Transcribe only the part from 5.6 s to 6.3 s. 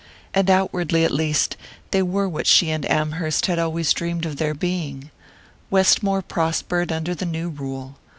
Westmore